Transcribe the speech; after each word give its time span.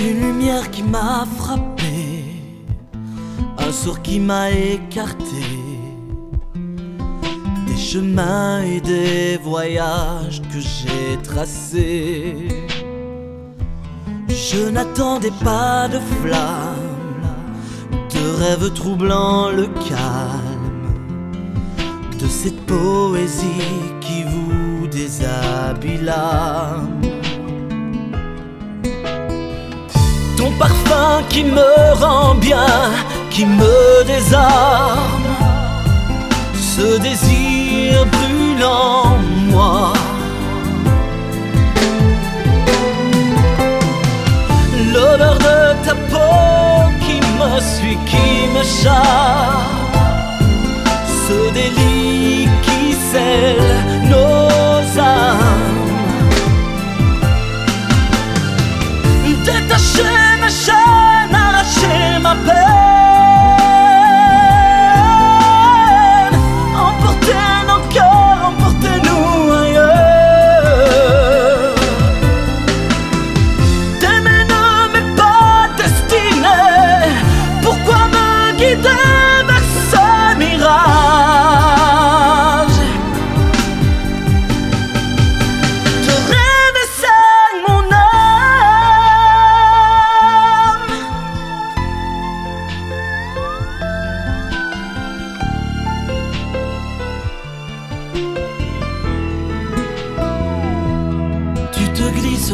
Une 0.00 0.20
lumière 0.20 0.70
qui 0.70 0.84
m'a 0.84 1.26
frappé, 1.38 2.24
un 3.58 3.72
sort 3.72 4.00
qui 4.00 4.20
m'a 4.20 4.50
écarté. 4.50 5.44
Des 7.66 7.76
chemins 7.76 8.62
et 8.62 8.80
des 8.80 9.38
voyages 9.38 10.40
que 10.52 10.60
j'ai 10.60 11.20
tracés. 11.22 12.48
Je 14.28 14.68
n'attendais 14.70 15.32
pas 15.44 15.88
de 15.88 15.98
flammes, 15.98 17.20
de 18.14 18.42
rêves 18.42 18.72
troublants 18.72 19.50
le 19.50 19.66
calme, 19.88 20.94
de 22.18 22.26
cette 22.26 22.60
poésie 22.66 23.92
qui 24.00 24.22
vous 24.22 24.86
déshabille 24.86 26.02
qui 31.28 31.44
me 31.44 31.94
rend 31.94 32.34
bien, 32.34 32.66
qui 33.30 33.46
me 33.46 34.04
désarme, 34.04 35.28
ce 36.54 36.98
désir 36.98 38.06
brûlant 38.06 39.02
en 39.04 39.18
moi. 39.50 39.92
L'odeur 44.92 45.38
de 45.38 45.84
ta 45.84 45.94
peau 46.10 46.90
qui 47.04 47.20
me 47.38 47.60
suit, 47.60 47.98
qui 48.06 48.48
me 48.54 48.62
charme, 48.82 49.17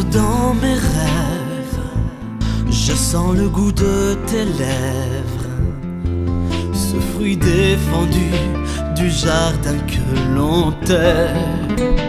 dans 0.03 0.55
mes 0.55 0.75
rêves 0.75 1.81
Je 2.71 2.93
sens 2.93 3.37
le 3.37 3.49
goût 3.49 3.73
de 3.73 4.15
tes 4.27 4.45
lèvres 4.45 5.51
Ce 6.73 6.97
fruit 7.13 7.37
défendu 7.37 8.31
du 8.97 9.11
jardin 9.11 9.79
que 9.87 10.35
l'on 10.35 10.73
tait 10.85 12.05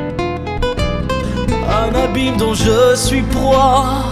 un 1.67 1.93
abîme 1.95 2.37
dont 2.37 2.53
je 2.53 2.95
suis 2.95 3.21
proie, 3.21 4.03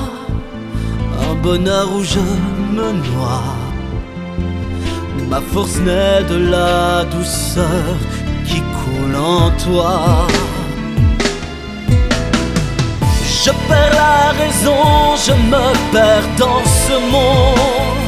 un 1.29 1.35
bonheur 1.41 1.87
où 1.95 2.03
je 2.03 2.19
me 2.19 2.91
noie. 2.91 3.43
Ma 5.29 5.41
force 5.41 5.77
naît 5.79 6.23
de 6.29 6.37
la 6.51 7.05
douceur 7.05 7.95
qui 8.45 8.59
coule 8.59 9.15
en 9.15 9.49
toi. 9.63 10.27
Je 13.45 13.51
perds 13.67 13.93
la 13.93 14.31
raison, 14.41 15.17
je 15.25 15.33
me 15.33 15.65
perds 15.91 16.29
dans 16.37 16.63
ce 16.63 16.93
monde. 17.11 17.99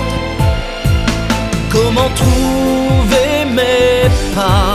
Comment 1.70 2.10
trouver 2.16 3.44
mes 3.58 4.10
pas? 4.34 4.75